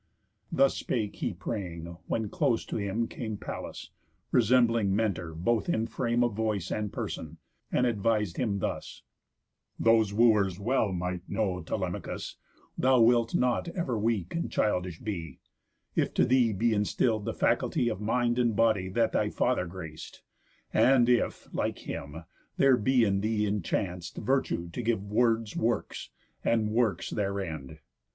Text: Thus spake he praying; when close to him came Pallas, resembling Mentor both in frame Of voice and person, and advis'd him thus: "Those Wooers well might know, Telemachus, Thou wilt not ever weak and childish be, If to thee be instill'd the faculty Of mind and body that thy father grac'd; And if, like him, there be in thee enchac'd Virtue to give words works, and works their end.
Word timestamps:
Thus 0.51 0.77
spake 0.77 1.17
he 1.17 1.31
praying; 1.31 1.95
when 2.07 2.27
close 2.29 2.65
to 2.65 2.77
him 2.77 3.07
came 3.07 3.37
Pallas, 3.37 3.91
resembling 4.31 4.95
Mentor 4.95 5.35
both 5.35 5.69
in 5.69 5.85
frame 5.85 6.23
Of 6.23 6.33
voice 6.33 6.71
and 6.71 6.91
person, 6.91 7.37
and 7.71 7.85
advis'd 7.85 8.37
him 8.37 8.57
thus: 8.57 9.03
"Those 9.79 10.11
Wooers 10.11 10.59
well 10.59 10.91
might 10.91 11.29
know, 11.29 11.61
Telemachus, 11.61 12.37
Thou 12.79 12.99
wilt 12.99 13.35
not 13.35 13.67
ever 13.67 13.95
weak 13.95 14.33
and 14.33 14.51
childish 14.51 14.99
be, 14.99 15.37
If 15.95 16.15
to 16.15 16.25
thee 16.25 16.51
be 16.51 16.73
instill'd 16.73 17.25
the 17.25 17.33
faculty 17.35 17.87
Of 17.87 18.01
mind 18.01 18.39
and 18.39 18.55
body 18.55 18.89
that 18.89 19.11
thy 19.11 19.29
father 19.29 19.67
grac'd; 19.67 20.23
And 20.73 21.07
if, 21.09 21.47
like 21.53 21.77
him, 21.87 22.23
there 22.57 22.75
be 22.75 23.03
in 23.05 23.21
thee 23.21 23.45
enchac'd 23.45 24.17
Virtue 24.17 24.67
to 24.71 24.81
give 24.81 25.03
words 25.03 25.55
works, 25.55 26.09
and 26.43 26.71
works 26.71 27.11
their 27.11 27.39
end. 27.39 27.77